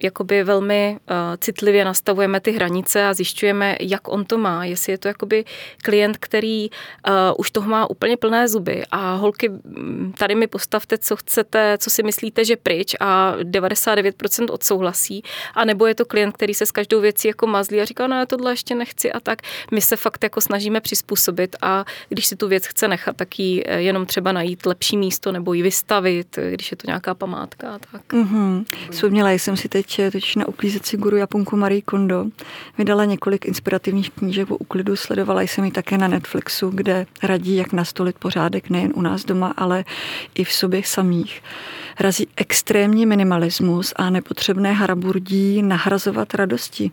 [0.03, 4.97] jakoby velmi eh, citlivě nastavujeme ty hranice a zjišťujeme, jak on to má, jestli je
[4.97, 5.45] to jakoby
[5.83, 6.69] klient, který
[7.37, 9.51] už toho má úplně plné zuby a holky,
[10.17, 15.85] tady mi postavte, co chcete, co si myslíte, že pryč a 99% odsouhlasí, a nebo
[15.85, 18.51] je to klient, který se s každou věcí jako mazlí a říká, říká, ne, tohle
[18.51, 19.41] ještě nechci a tak.
[19.71, 23.63] My se fakt jako snažíme přizpůsobit a když si tu věc chce nechat, tak jí
[23.65, 27.79] eh, jenom třeba najít lepší místo nebo ji vystavit, když je to nějaká památka.
[27.91, 28.13] Tak.
[28.13, 28.65] Mm-hmm.
[28.91, 32.25] Vzpomněla jsem si teď, eh, teď na uklízeci guru Japonku Marie Kondo.
[32.77, 37.73] Vydala několik inspirativních knížek o uklidu, sledovala jsem ji také na Netflixu, kde radí, jak
[37.73, 39.85] nastolit pořádek nejen u nás doma, ale
[40.35, 41.41] i v sobě samých.
[41.99, 46.91] Razí extrémní minimalismus a nepotřebné haraburdí nahrazovat radosti.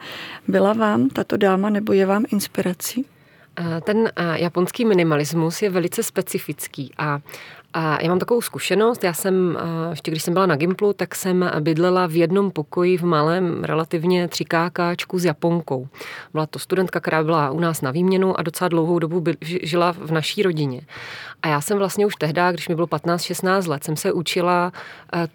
[0.49, 3.05] Byla vám tato dáma nebo je vám inspirací?
[3.85, 7.21] Ten japonský minimalismus je velice specifický a
[7.77, 9.59] a já mám takovou zkušenost, já jsem,
[9.90, 14.29] ještě když jsem byla na Gimplu, tak jsem bydlela v jednom pokoji v malém, relativně
[14.29, 15.88] třikákáčku s Japonkou.
[16.33, 20.11] Byla to studentka, která byla u nás na výměnu a docela dlouhou dobu žila v
[20.11, 20.81] naší rodině.
[21.45, 24.73] A já jsem vlastně už tehdy, když mi bylo 15-16 let, jsem se učila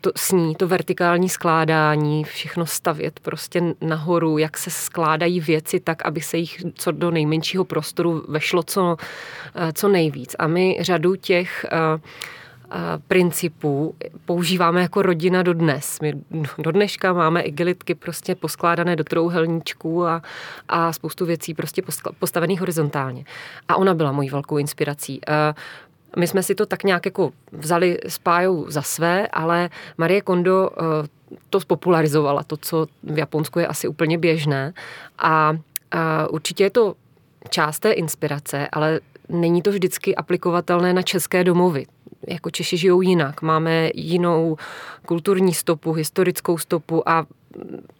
[0.01, 6.05] to, s ní to vertikální skládání, všechno stavět prostě nahoru, jak se skládají věci tak,
[6.05, 8.97] aby se jich co do nejmenšího prostoru vešlo co,
[9.73, 10.35] co nejvíc.
[10.39, 11.65] A my řadu těch
[13.07, 13.95] principů
[14.25, 15.99] používáme jako rodina do dnes.
[16.01, 16.13] My
[16.57, 20.21] do dneška máme igelitky prostě poskládané do trouhelníčků a,
[20.69, 21.81] a spoustu věcí prostě
[22.19, 23.25] postavených horizontálně.
[23.67, 25.21] A ona byla mojí velkou inspirací.
[26.17, 30.69] My jsme si to tak nějak jako vzali s Pájou za své, ale Marie Kondo
[31.49, 34.73] to spopularizovala, to, co v Japonsku je asi úplně běžné.
[35.19, 35.57] A,
[35.91, 36.95] a určitě je to
[37.49, 41.85] část té inspirace, ale není to vždycky aplikovatelné na české domovy
[42.27, 43.41] jako Češi žijou jinak.
[43.41, 44.57] Máme jinou
[45.05, 47.25] kulturní stopu, historickou stopu a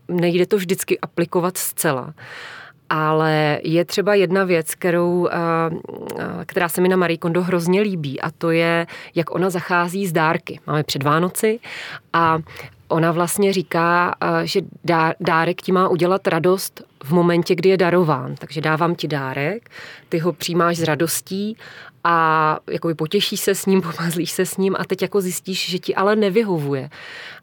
[0.08, 2.14] nejde to vždycky aplikovat zcela.
[2.90, 5.30] Ale je třeba jedna věc, kterou,
[6.46, 10.12] která se mi na Marie Kondo hrozně líbí a to je, jak ona zachází z
[10.12, 10.60] dárky.
[10.68, 11.60] Máme před Vánoci
[12.14, 12.40] a
[12.88, 14.62] ona vlastně říká, že
[15.20, 18.36] dárek ti má udělat radost v momentě, kdy je darován.
[18.36, 19.70] Takže dávám ti dárek,
[20.10, 21.58] ty ho přijímáš s radostí
[22.04, 25.80] a jakoby potěší se s ním, pomazlíš se s ním a teď jako zjistíš, že
[25.80, 26.90] ti ale nevyhovuje.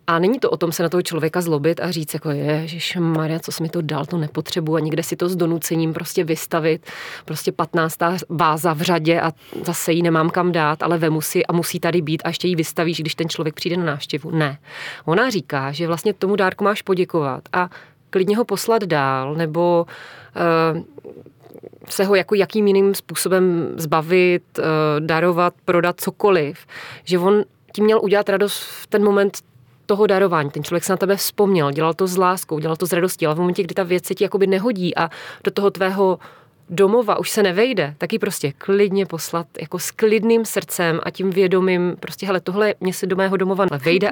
[0.06, 3.00] A není to o tom se na toho člověka zlobit a říct jako je, že
[3.00, 6.24] Maria, co jsi mi to dal, to nepotřebuji a někde si to s donucením prostě
[6.24, 6.86] vystavit,
[7.24, 7.98] prostě 15.
[8.28, 9.32] váza v řadě a
[9.64, 12.56] zase ji nemám kam dát, ale vemu si a musí tady být a ještě ji
[12.56, 14.30] vystavíš, když ten člověk přijde na návštěvu.
[14.30, 14.58] Ne.
[15.04, 17.70] Ona říká, že vlastně tomu dárku máš poděkovat a
[18.10, 19.86] klidně ho poslat dál, nebo
[20.74, 20.82] uh,
[21.88, 24.64] se ho jako jakým jiným způsobem zbavit, uh,
[25.00, 26.58] darovat, prodat cokoliv.
[27.04, 29.38] Že on tím měl udělat radost v ten moment
[29.86, 30.50] toho darování.
[30.50, 33.34] Ten člověk se na tebe vzpomněl, dělal to s láskou, dělal to s radostí, ale
[33.34, 35.10] v momentě, kdy ta věc se ti jakoby nehodí a
[35.44, 36.18] do toho tvého
[36.70, 41.30] domova už se nevejde, tak ji prostě klidně poslat jako s klidným srdcem a tím
[41.30, 44.10] vědomím, prostě hele, tohle mě se do mého domova vejde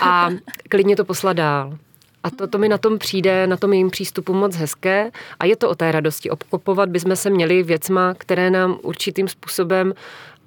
[0.00, 0.28] a
[0.68, 1.78] klidně to poslat dál.
[2.24, 5.56] A to, to mi na tom přijde, na tom jejím přístupu moc hezké a je
[5.56, 6.30] to o té radosti.
[6.30, 9.94] Obklopovat bychom se měli věcma, které nám určitým způsobem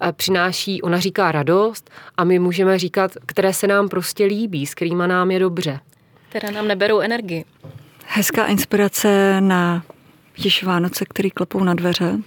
[0.01, 4.75] eh, přináší, ona říká radost a my můžeme říkat, které se nám prostě líbí, s
[4.75, 5.79] kterýma nám je dobře.
[6.29, 7.45] Které nám neberou energii.
[8.07, 9.83] Hezká inspirace na
[10.37, 12.17] již Vánoce, který klepou na dveře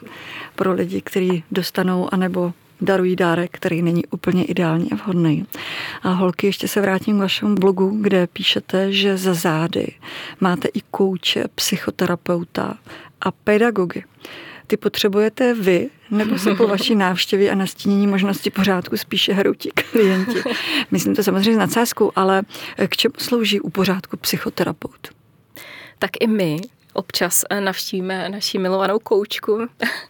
[0.55, 5.47] pro lidi, kteří dostanou anebo darují dárek, který není úplně ideální a vhodný.
[6.03, 9.87] A holky, ještě se vrátím k vašemu blogu, kde píšete, že za zády
[10.41, 12.79] máte i kouče, psychoterapeuta
[13.21, 14.05] a pedagogy.
[14.67, 19.71] Ty potřebujete vy, nebo se po vaší návštěvě a nastínění možnosti pořádku spíše hrou ti
[19.71, 20.43] klienti?
[20.91, 22.43] Myslím to samozřejmě s nadsázkou, ale
[22.89, 25.09] k čemu slouží u pořádku psychoterapeut?
[25.99, 26.61] Tak i my
[26.99, 29.59] občas eh, navštívíme naši milovanou koučku,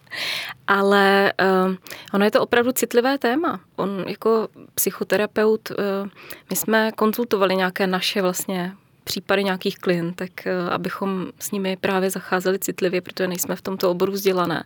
[0.67, 1.75] ale uh,
[2.13, 3.59] ono je to opravdu citlivé téma.
[3.75, 6.09] On jako psychoterapeut, uh,
[6.49, 8.73] my jsme konzultovali nějaké naše vlastně
[9.03, 14.63] případy nějakých klientek, abychom s nimi právě zacházeli citlivě, protože nejsme v tomto oboru vzdělané.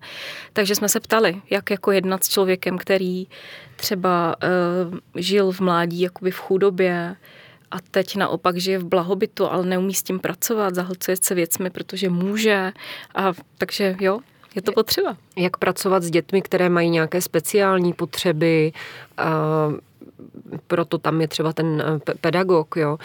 [0.53, 3.27] Takže jsme se ptali, jak jako jednat s člověkem, který
[3.75, 7.15] třeba uh, žil v mládí jakoby v chudobě,
[7.73, 12.09] a teď naopak žije v blahobytu, ale neumí s tím pracovat, zahlcuje se věcmi, protože
[12.09, 12.71] může.
[13.15, 14.19] A takže jo,
[14.55, 15.17] je to potřeba.
[15.37, 18.71] Jak pracovat s dětmi, které mají nějaké speciální potřeby,
[20.67, 22.75] proto tam je třeba ten eh, pedagog.
[22.75, 22.97] Jo.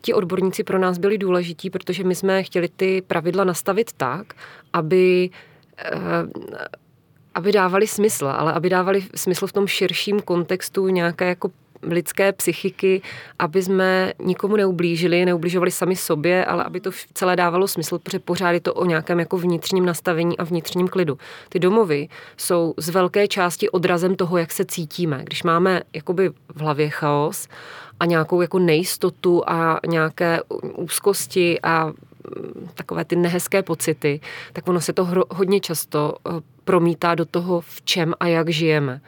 [0.00, 4.34] Ti odborníci pro nás byli důležití, protože my jsme chtěli ty pravidla nastavit tak,
[4.72, 5.30] aby
[5.78, 5.92] eh,
[7.34, 11.50] aby dávali smysl, ale aby dávali smysl v tom širším kontextu nějaké jako
[11.82, 13.02] lidské psychiky,
[13.38, 18.50] aby jsme nikomu neublížili, neubližovali sami sobě, ale aby to celé dávalo smysl, protože pořád
[18.50, 21.18] je to o nějakém jako vnitřním nastavení a vnitřním klidu.
[21.48, 25.20] Ty domovy jsou z velké části odrazem toho, jak se cítíme.
[25.24, 27.48] Když máme jakoby v hlavě chaos
[28.00, 30.40] a nějakou jako nejistotu a nějaké
[30.76, 34.20] úzkosti a mm, takové ty nehezké pocity,
[34.52, 36.32] tak ono se to hodně často eh,
[36.64, 39.00] promítá do toho, v čem a jak žijeme.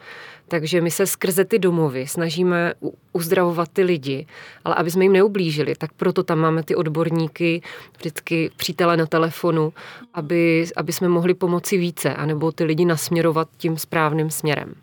[0.51, 2.73] Takže my se skrze ty domovy snažíme
[3.13, 4.27] uzdravovat ty lidi,
[4.65, 7.61] ale aby jsme jim neublížili, tak proto tam máme ty odborníky,
[7.97, 9.73] vždycky přítele na telefonu,
[10.13, 14.75] aby, aby jsme mohli pomoci více, anebo ty lidi nasměrovat tím správným směrem.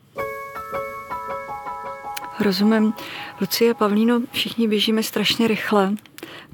[2.41, 2.93] Rozumím.
[3.41, 5.95] Lucie Pavlíno, všichni běžíme strašně rychle,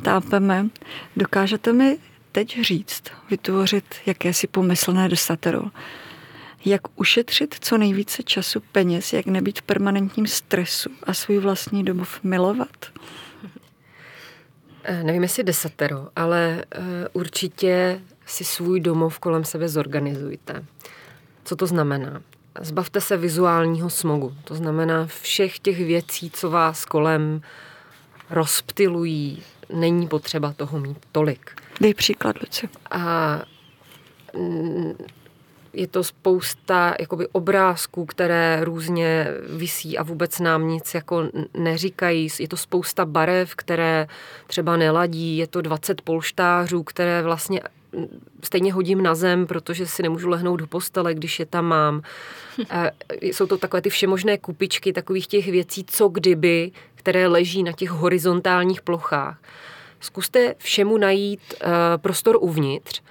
[0.02, 0.66] tápeme.
[1.16, 1.98] Dokážete mi
[2.32, 5.62] teď říct, vytvořit jakési pomyslné desatero?
[6.64, 12.20] Jak ušetřit co nejvíce času, peněz, jak nebýt v permanentním stresu a svůj vlastní domov
[12.22, 12.86] milovat?
[14.84, 20.64] Eh, nevím, jestli desatero, ale uh, určitě si svůj domov kolem sebe zorganizujte.
[21.44, 22.22] Co to znamená?
[22.60, 24.34] Zbavte se vizuálního smogu.
[24.44, 27.42] To znamená všech těch věcí, co vás kolem
[28.30, 29.42] rozptilují.
[29.72, 31.50] Není potřeba toho mít tolik.
[31.80, 32.68] Dej příklad, Luci.
[32.90, 33.42] A
[35.74, 42.28] je to spousta jakoby obrázků, které různě visí a vůbec nám nic jako neříkají.
[42.40, 44.06] Je to spousta barev, které
[44.46, 47.60] třeba neladí, je to 20 polštářů, které vlastně
[48.42, 52.02] stejně hodím na zem, protože si nemůžu lehnout do postele, když je tam mám.
[53.20, 57.90] Jsou to takové ty všemožné kupičky takových těch věcí, co kdyby, které leží na těch
[57.90, 59.38] horizontálních plochách.
[60.00, 63.02] Zkuste všemu najít uh, prostor uvnitř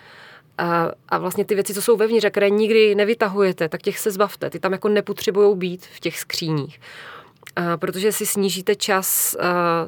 [0.57, 4.11] a, a vlastně ty věci, co jsou vevnitř a které nikdy nevytahujete, tak těch se
[4.11, 4.49] zbavte.
[4.49, 6.81] Ty tam jako nepotřebují být v těch skříních.
[7.55, 9.87] A, protože si snížíte čas a,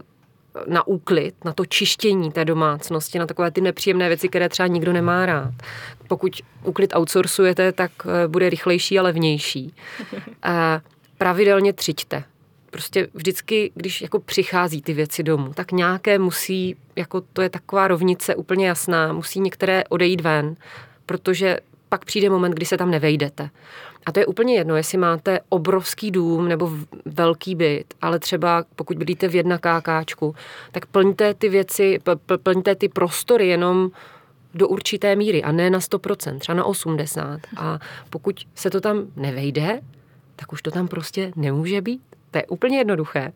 [0.68, 4.94] na úklid, na to čištění té domácnosti, na takové ty nepříjemné věci, které třeba nikdo
[4.94, 5.54] nemá rád.
[6.08, 9.74] Pokud úklid outsourcujete, tak e, bude rychlejší a levnější.
[10.44, 10.82] A
[11.18, 12.24] pravidelně třiďte
[12.76, 17.88] prostě vždycky, když jako přichází ty věci domů, tak nějaké musí, jako to je taková
[17.88, 20.56] rovnice úplně jasná, musí některé odejít ven,
[21.06, 21.58] protože
[21.90, 23.50] pak přijde moment, kdy se tam nevejdete.
[24.06, 26.72] A to je úplně jedno, jestli máte obrovský dům nebo
[27.06, 30.36] velký byt, ale třeba pokud bydlíte v jedna kákáčku,
[30.72, 32.00] tak plňte ty věci,
[32.44, 33.92] plňte ty prostory jenom
[34.54, 37.40] do určité míry a ne na 100%, třeba na 80%.
[37.58, 39.80] A pokud se to tam nevejde,
[40.36, 42.15] tak už to tam prostě nemůže být.
[42.36, 43.32] To je úplně jednoduché.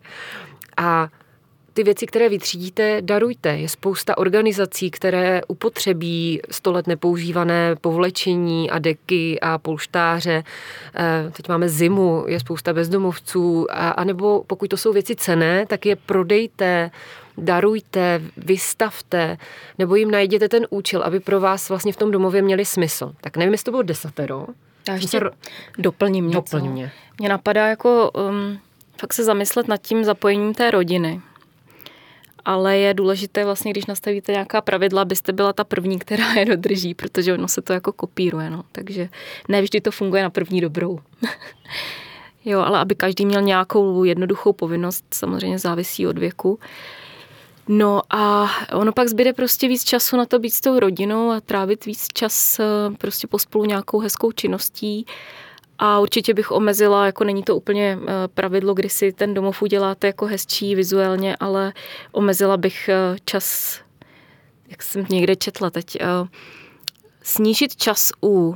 [0.77, 1.09] A
[1.73, 3.49] ty věci, které vytřídíte, darujte.
[3.49, 10.43] Je spousta organizací, které upotřebí sto let nepoužívané povlečení a deky a polštáře.
[10.95, 15.65] Eh, teď máme zimu, je spousta bezdomovců, a, a nebo pokud to jsou věci cené,
[15.65, 16.91] tak je prodejte,
[17.37, 19.37] darujte, vystavte,
[19.77, 23.11] nebo jim najděte ten účel, aby pro vás vlastně v tom domově měli smysl.
[23.21, 24.45] Tak nevím, jestli to bylo desatero.
[24.87, 25.21] Já ještě
[25.77, 26.57] doplním něco.
[26.57, 26.91] Doplň mě.
[27.19, 28.59] Mě napadá jako um,
[28.99, 31.21] fakt se zamyslet nad tím zapojením té rodiny.
[32.45, 36.93] Ale je důležité vlastně, když nastavíte nějaká pravidla, abyste byla ta první, která je dodrží,
[36.93, 38.63] protože ono se to jako kopíruje, no.
[38.71, 39.09] Takže
[39.47, 40.99] ne vždy to funguje na první dobrou.
[42.45, 46.59] jo, ale aby každý měl nějakou jednoduchou povinnost, samozřejmě závisí od věku.
[47.67, 51.41] No a ono pak zbyde prostě víc času na to být s tou rodinou a
[51.41, 52.63] trávit víc čas eh,
[52.97, 55.05] prostě pospolu nějakou hezkou činností.
[55.79, 60.07] A určitě bych omezila, jako není to úplně eh, pravidlo, kdy si ten domov uděláte
[60.07, 61.73] jako hezčí vizuálně, ale
[62.11, 63.79] omezila bych eh, čas,
[64.67, 65.97] jak jsem někde četla teď,
[67.23, 68.55] snížit čas u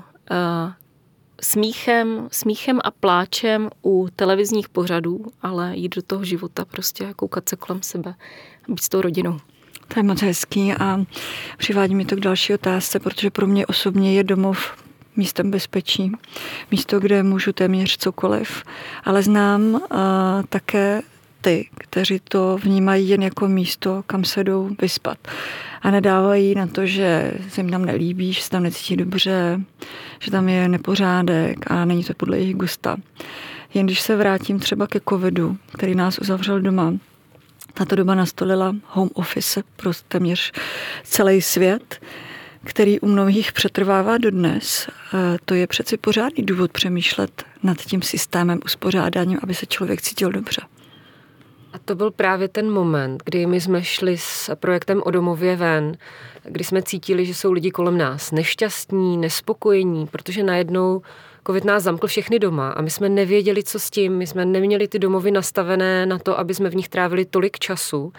[1.42, 7.56] smíchem, smíchem a pláčem u televizních pořadů, ale jít do toho života, prostě koukat se
[7.56, 8.16] kolem sebe
[8.68, 9.40] být s tou rodinou.
[9.88, 11.06] To je moc hezký a
[11.58, 14.83] přivádí mi to k další otázce, protože pro mě osobně je domov
[15.16, 16.12] místem bezpečí,
[16.72, 18.64] místo, kde můžu téměř cokoliv,
[19.04, 19.80] ale znám uh,
[20.50, 21.02] také
[21.42, 25.18] ty, kteří to vnímají jen jako místo, kam se jdou vyspat.
[25.82, 29.60] A nedávají na to, že se jim tam nelíbí, že se tam necítí dobře,
[30.20, 32.98] že tam je nepořádek a není to podle jejich gusta.
[33.74, 36.94] Jen když se vrátím třeba ke covidu, který nás uzavřel doma,
[37.74, 40.52] tato doba nastolila home office pro téměř
[41.04, 42.00] celý svět,
[42.66, 44.90] který u mnohých přetrvává dodnes.
[45.46, 50.62] To je přeci pořádný důvod přemýšlet nad tím systémem uspořádáním, aby se člověk cítil dobře.
[51.74, 55.98] A to byl právě ten moment, kdy my jsme šli s projektem o domově ven,
[56.44, 61.02] kdy jsme cítili, že jsou lidi kolem nás nešťastní, nespokojení, protože najednou
[61.48, 64.14] covid nás zamkl všechny doma a my jsme nevěděli, co s tím.
[64.14, 68.14] My jsme neměli ty domovy nastavené na to, aby jsme v nich trávili tolik času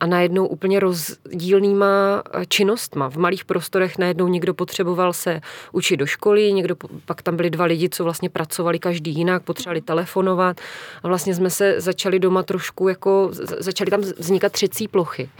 [0.00, 3.10] a najednou úplně rozdílnýma eh, činnostma.
[3.10, 5.40] V malých prostorech najednou někdo potřeboval se
[5.72, 9.80] učit do školy, někdo, pak tam byli dva lidi, co vlastně pracovali každý jinak, potřebovali
[9.80, 10.60] telefonovat
[11.02, 15.30] a vlastně jsme se začali doma trošku jako, začaly tam vznikat třecí plochy.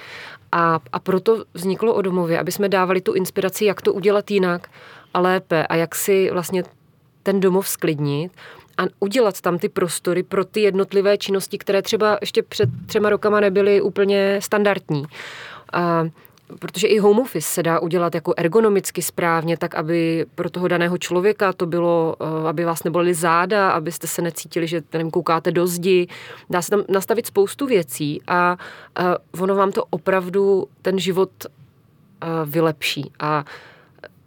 [0.53, 4.69] A, a proto vzniklo o domově, aby jsme dávali tu inspiraci, jak to udělat jinak
[5.15, 6.65] a lépe a jak si vlastně
[7.23, 8.33] ten domov sklidnit
[8.81, 13.41] a udělat tam ty prostory pro ty jednotlivé činnosti, které třeba ještě před třema rokama
[13.41, 15.05] nebyly úplně standardní.
[15.73, 16.05] A
[16.59, 20.99] protože i home office se dá udělat jako ergonomicky správně, tak aby pro toho daného
[20.99, 25.67] člověka to bylo, eh, aby vás nebolili záda, abyste se necítili, že nevím, koukáte do
[25.67, 26.07] zdi.
[26.51, 28.57] Dá se tam nastavit spoustu věcí a,
[28.97, 33.13] a ono vám to opravdu ten život eh, vylepší.
[33.21, 33.45] A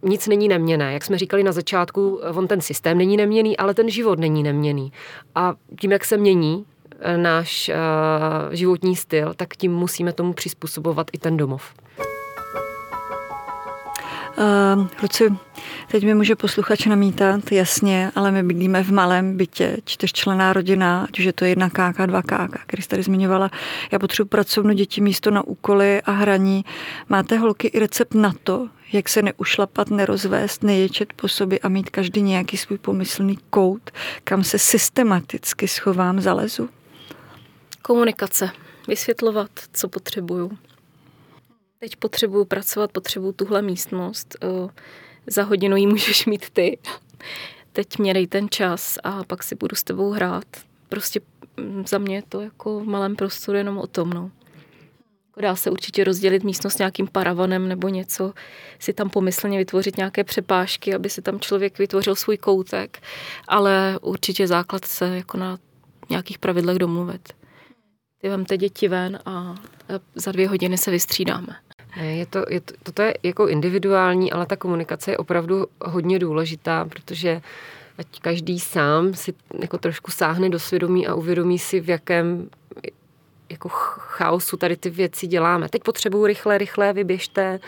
[0.03, 0.93] nic není neměné.
[0.93, 4.91] Jak jsme říkali na začátku, on ten systém není neměný, ale ten život není neměný.
[5.35, 6.65] A tím, jak se mění
[6.99, 11.73] eh, náš uh, životní styl, tak tím musíme tomu přizpůsobovat i ten domov.
[14.37, 15.33] Uh, kluci,
[15.91, 21.19] teď mi může posluchač namítat, jasně, ale my bydlíme v malém bytě, čtyřčlená rodina, ať
[21.19, 23.51] už je to jedna káka, dva káka, který jste tady zmiňovala.
[23.91, 26.65] Já potřebuji pracovnu děti místo na úkoly a hraní.
[27.09, 31.89] Máte holky i recept na to, jak se neušlapat, nerozvést, neječet po sobě a mít
[31.89, 33.91] každý nějaký svůj pomyslný kout,
[34.23, 36.69] kam se systematicky schovám, zalezu?
[37.81, 38.49] Komunikace.
[38.87, 40.57] Vysvětlovat, co potřebuju.
[41.79, 44.35] Teď potřebuju pracovat, potřebuju tuhle místnost.
[45.27, 46.77] Za hodinu ji můžeš mít ty.
[47.73, 50.45] Teď mě dej ten čas a pak si budu s tebou hrát.
[50.89, 51.21] Prostě
[51.57, 54.09] mm, za mě je to jako v malém prostoru jenom o tom.
[54.09, 54.31] No.
[55.41, 58.33] Dá se určitě rozdělit místnost nějakým paravanem nebo něco,
[58.79, 62.99] si tam pomyslně vytvořit nějaké přepážky, aby si tam člověk vytvořil svůj koutek,
[63.47, 65.57] ale určitě základ se jako na
[66.09, 67.33] nějakých pravidlech domluvit.
[68.21, 69.55] Ty vemte děti ven a
[70.15, 71.55] za dvě hodiny se vystřídáme.
[72.01, 76.85] Je to, je to, toto je jako individuální, ale ta komunikace je opravdu hodně důležitá,
[76.85, 77.41] protože
[77.97, 82.49] ať každý sám si jako trošku sáhne do svědomí a uvědomí si, v jakém
[83.53, 85.69] jako chaosu tady ty věci děláme.
[85.69, 87.59] Teď potřebuju rychle, rychle, vyběžte.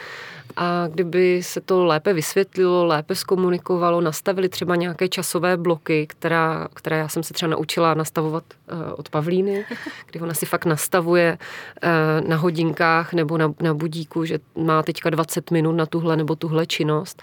[0.58, 6.98] A kdyby se to lépe vysvětlilo, lépe zkomunikovalo, nastavili třeba nějaké časové bloky, která, které
[6.98, 9.66] já jsem se třeba naučila nastavovat uh, od Pavlíny,
[10.12, 11.38] kdy ona si fakt nastavuje
[11.84, 16.36] uh, na hodinkách nebo na, na budíku, že má teďka 20 minut na tuhle nebo
[16.36, 17.22] tuhle činnost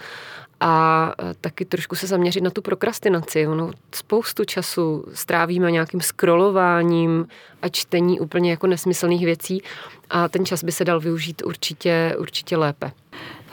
[0.65, 3.47] a taky trošku se zaměřit na tu prokrastinaci.
[3.47, 7.27] Ono spoustu času strávíme nějakým scrollováním
[7.61, 9.63] a čtení úplně jako nesmyslných věcí
[10.09, 12.91] a ten čas by se dal využít určitě, určitě lépe.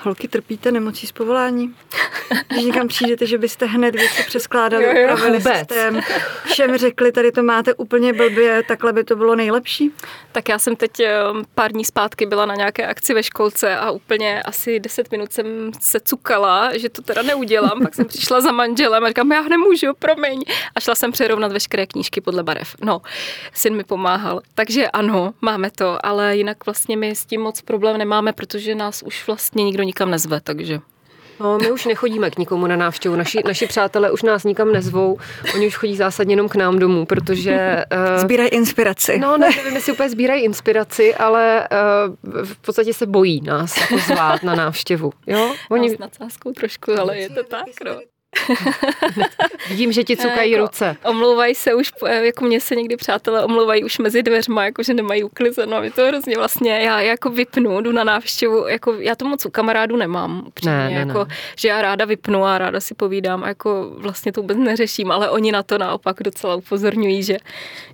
[0.03, 1.75] Holky, trpíte nemocí z povolání?
[2.49, 5.59] Když někam přijdete, že byste hned věci přeskládali, jo, jo, upravili vůbec.
[5.59, 6.01] systém,
[6.45, 9.93] všem řekli, tady to máte úplně blbě, takhle by to bylo nejlepší?
[10.33, 11.19] Tak já jsem teď eh,
[11.55, 15.71] pár dní zpátky byla na nějaké akci ve školce a úplně asi 10 minut jsem
[15.81, 17.81] se cukala, že to teda neudělám.
[17.83, 20.43] Pak jsem přišla za manželem a říkám, já nemůžu, promiň.
[20.75, 22.77] A šla jsem přerovnat veškeré knížky podle barev.
[22.83, 23.01] No,
[23.55, 24.41] syn mi pomáhal.
[24.55, 29.03] Takže ano, máme to, ale jinak vlastně my s tím moc problém nemáme, protože nás
[29.03, 30.79] už vlastně nikdo nikam nezve, takže...
[31.41, 33.17] No, my už nechodíme k nikomu na návštěvu.
[33.17, 35.19] Naši, naši přátelé už nás nikam nezvou.
[35.55, 37.85] Oni už chodí zásadně jenom k nám domů, protože...
[37.93, 39.19] Uh, sbírají inspiraci.
[39.19, 41.69] No, ne, nevím, jestli úplně sbírají inspiraci, ale
[42.29, 45.13] uh, v podstatě se bojí nás jako zvát na návštěvu.
[45.27, 45.55] Jo?
[45.71, 45.89] Oni...
[45.89, 48.01] No, s nadsázkou trošku, ale je to tak, no.
[49.69, 50.97] Vidím, že ti cukají jako, ruce.
[51.05, 55.25] Omlouvají se už, jako mě se někdy přátelé omlouvají už mezi dveřma, jako že nemají
[55.25, 59.47] uklizeno a to hrozně vlastně, já jako vypnu, jdu na návštěvu, jako já to moc
[59.47, 61.37] u kamarádů nemám, upřímně, ne, ne, jako, ne.
[61.57, 65.31] že já ráda vypnu a ráda si povídám a jako vlastně to vůbec neřeším, ale
[65.31, 67.37] oni na to naopak docela upozorňují, že,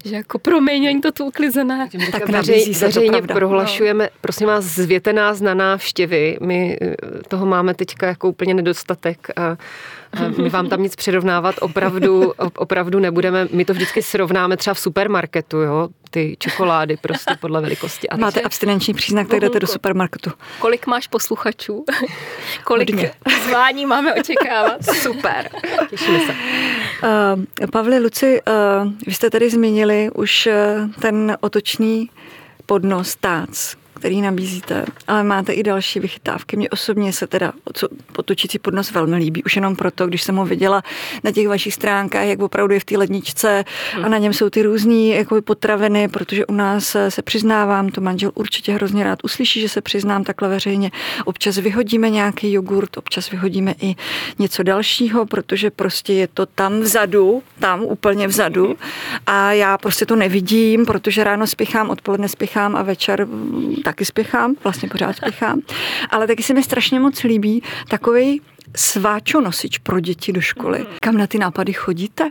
[0.05, 1.89] že jako promiň, oni to tu uklizené.
[1.93, 4.11] Tak, tak veřej, veřejně prohlašujeme, no.
[4.21, 6.95] prosím vás, zvěte nás na návštěvy, my eh,
[7.29, 9.57] toho máme teďka jako úplně nedostatek a
[10.39, 13.49] my vám tam nic přirovnávat opravdu, opravdu nebudeme.
[13.53, 18.09] My to vždycky srovnáme třeba v supermarketu, jo, ty čokolády prostě podle velikosti.
[18.09, 20.31] A Máte abstinenční příznak, tak jdete do supermarketu.
[20.59, 21.85] Kolik máš posluchačů?
[22.65, 23.13] Kolik Hodně.
[23.49, 24.85] zvání máme očekávat?
[24.95, 25.51] Super.
[25.91, 26.33] Těšíme se.
[27.63, 28.41] Uh, Pavli, Luci,
[28.83, 32.11] uh, vy jste tady zmínili už uh, ten otočný
[32.67, 33.49] podnos tác
[33.97, 36.57] který nabízíte, ale máte i další vychytávky.
[36.57, 37.53] Mně osobně se teda
[38.13, 40.83] potočící podnos velmi líbí, už jenom proto, když jsem ho viděla
[41.25, 43.65] na těch vašich stránkách, jak opravdu je v té ledničce
[44.03, 48.31] a na něm jsou ty různé jako potraviny, protože u nás se přiznávám, to manžel
[48.35, 50.91] určitě hrozně rád uslyší, že se přiznám takhle veřejně.
[51.25, 53.95] Občas vyhodíme nějaký jogurt, občas vyhodíme i
[54.39, 58.77] něco dalšího, protože prostě je to tam vzadu, tam úplně vzadu
[59.27, 63.27] a já prostě to nevidím, protože ráno spěchám, odpoledne spěchám a večer
[63.87, 65.61] taky spěchám, vlastně pořád spěchám,
[66.11, 68.43] ale taky se mi strašně moc líbí takový
[68.77, 70.79] sváčonosič pro děti do školy.
[70.79, 70.87] Mm.
[71.01, 72.31] Kam na ty nápady chodíte?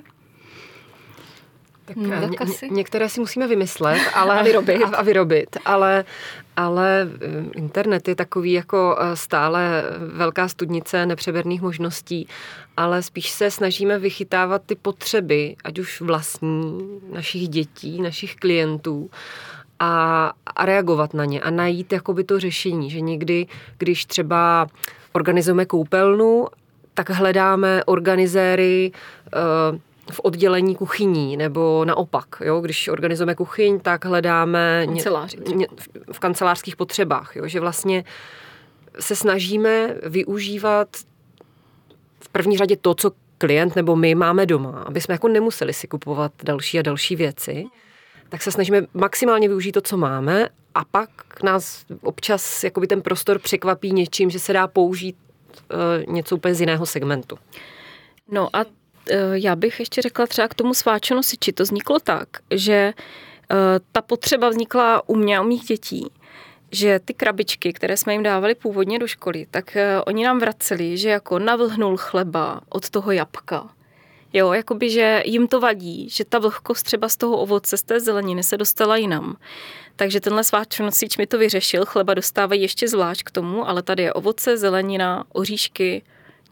[1.86, 4.82] Tak hmm, ně, ně, některé si musíme vymyslet ale, a, vyrobit.
[4.84, 6.06] A, a vyrobit, ale,
[6.58, 9.84] ale eh, internet je takový jako eh, stále
[10.14, 12.28] velká studnice nepřeberných možností,
[12.78, 16.80] ale spíš se snažíme vychytávat ty potřeby, ať už vlastní,
[17.14, 19.10] našich dětí, našich klientů
[19.80, 23.48] a, a reagovat na ně a najít jakoby to řešení, že někdy,
[23.78, 24.68] když třeba
[25.14, 26.48] organizujeme koupelnu,
[26.94, 28.92] tak hledáme organizéry
[29.72, 29.80] uh,
[30.12, 35.04] v oddělení kuchyní, nebo naopak, jo, když organizujeme kuchyň, tak hledáme ně,
[35.56, 35.68] ně,
[36.12, 38.04] v kancelářských potřebách, jo, že vlastně
[39.00, 40.88] se snažíme využívat
[42.20, 45.88] v první řadě to, co klient nebo my máme doma, aby jsme jako nemuseli si
[45.88, 47.66] kupovat další a další věci
[48.30, 51.10] tak se snažíme maximálně využít to, co máme a pak
[51.44, 55.16] nás občas jakoby ten prostor překvapí něčím, že se dá použít
[56.08, 57.38] uh, něco úplně z jiného segmentu.
[58.32, 58.72] No a uh,
[59.34, 61.54] já bych ještě řekla třeba k tomu sváčenosiči.
[61.54, 63.58] To vzniklo tak, že uh,
[63.92, 66.12] ta potřeba vznikla u mě a u mých dětí,
[66.72, 71.10] že ty krabičky, které jsme jim dávali původně do školy, tak oni nám vraceli, že
[71.10, 73.75] jako navlhnul chleba od toho jabka
[74.36, 78.00] Jo, jakoby, že jim to vadí, že ta vlhkost třeba z toho ovoce, z té
[78.00, 79.38] zeleniny se dostala jinam.
[79.96, 84.14] Takže tenhle sváčnosič mi to vyřešil, chleba dostávají ještě zvlášť k tomu, ale tady je
[84.14, 86.04] ovoce, zelenina, oříšky,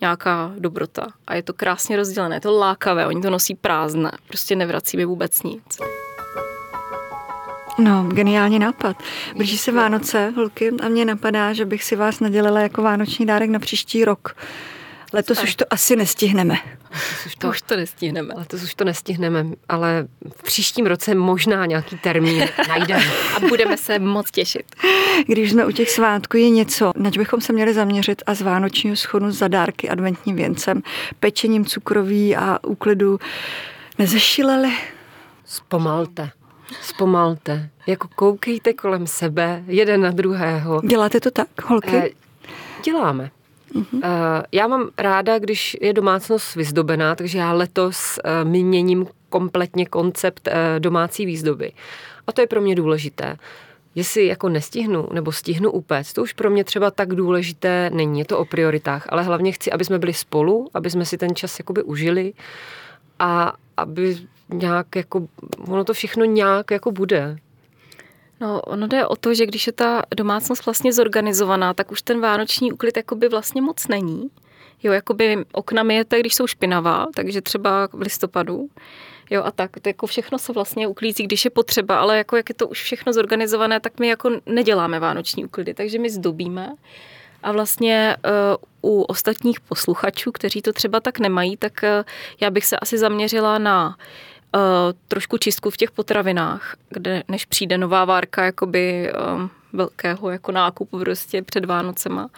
[0.01, 1.07] nějaká dobrota.
[1.27, 5.05] A je to krásně rozdělené, je to lákavé, oni to nosí prázdné, prostě nevrací mi
[5.05, 5.79] vůbec nic.
[7.79, 8.97] No, geniální nápad.
[9.35, 13.49] Blíží se Vánoce, holky, a mě napadá, že bych si vás nadělila jako vánoční dárek
[13.49, 14.35] na příští rok.
[15.13, 16.53] Letos už to asi nestihneme.
[16.53, 18.33] Letos už to, už to nestihneme.
[18.37, 20.07] Letos už to nestihneme, ale
[20.37, 23.05] v příštím roce možná nějaký termín najdeme.
[23.35, 24.75] A budeme se moc těšit.
[25.27, 28.95] Když jsme u těch svátků, je něco, nač bychom se měli zaměřit a z vánočního
[28.95, 30.81] schodu za dárky adventním věncem,
[31.19, 33.19] pečením cukroví a úklidu
[33.99, 34.71] nezešileli?
[35.45, 36.29] Zpomalte.
[36.81, 37.69] Zpomalte.
[37.87, 40.81] Jako koukejte kolem sebe, jeden na druhého.
[40.87, 41.95] Děláte to tak, holky?
[41.95, 42.09] Eh,
[42.83, 43.31] děláme.
[43.75, 44.43] Mm-hmm.
[44.51, 50.79] Já mám ráda, když je domácnost vyzdobená, takže já letos eh, měním kompletně koncept eh,
[50.79, 51.71] domácí výzdoby.
[52.27, 53.37] A to je pro mě důležité.
[53.95, 58.25] Jestli jako nestihnu nebo stihnu upéct, to už pro mě třeba tak důležité není, je
[58.25, 61.59] to o prioritách, ale hlavně chci, aby jsme byli spolu, aby jsme si ten čas
[61.59, 62.33] jakoby užili
[63.19, 64.17] a aby
[64.49, 65.27] nějak jako,
[65.67, 67.37] ono to všechno nějak jako bude.
[68.43, 72.21] No, ono jde o to, že když je ta domácnost vlastně zorganizovaná, tak už ten
[72.21, 74.29] vánoční úklid jakoby vlastně moc není.
[74.83, 78.69] Jo, jakoby okna myjete, když jsou špinavá, takže třeba v listopadu.
[79.29, 82.49] Jo, a tak, to jako všechno se vlastně uklízí, když je potřeba, ale jako jak
[82.49, 86.73] je to už všechno zorganizované, tak my jako neděláme vánoční úklidy, takže my zdobíme.
[87.43, 88.17] A vlastně
[88.81, 91.89] uh, u ostatních posluchačů, kteří to třeba tak nemají, tak uh,
[92.41, 93.93] já bych se asi zaměřila na uh,
[94.55, 94.61] uh,
[95.07, 100.99] trošku čistku v těch potravinách, kde než přijde nová várka jakoby um, velkého jako nákupu
[100.99, 102.29] prostě před Vánocema.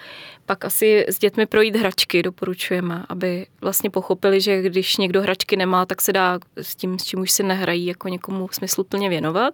[0.46, 5.86] Pak asi s dětmi projít hračky doporučujeme, aby vlastně pochopili, že když někdo hračky nemá,
[5.86, 9.54] tak se dá s tím, s čím už se nehrají, jako někomu smysluplně věnovat.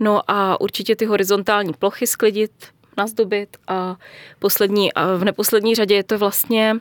[0.00, 2.52] No a určitě ty horizontální plochy sklidit,
[2.96, 3.96] nazdobit a
[4.38, 6.76] poslední, a v neposlední řadě je to vlastně